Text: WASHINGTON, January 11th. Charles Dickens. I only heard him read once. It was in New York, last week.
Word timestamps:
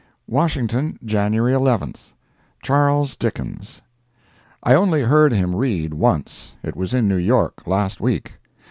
WASHINGTON, 0.25 0.97
January 1.05 1.53
11th. 1.53 2.13
Charles 2.63 3.15
Dickens. 3.15 3.83
I 4.63 4.73
only 4.73 5.01
heard 5.03 5.31
him 5.31 5.55
read 5.55 5.93
once. 5.93 6.55
It 6.63 6.75
was 6.75 6.95
in 6.95 7.07
New 7.07 7.17
York, 7.17 7.67
last 7.67 8.01
week. 8.01 8.33